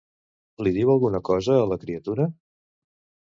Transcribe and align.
Li 0.67 0.71
diu 0.77 0.91
alguna 0.93 1.19
cosa 1.29 1.57
a 1.57 1.67
la 1.73 1.79
criatura? 1.83 2.27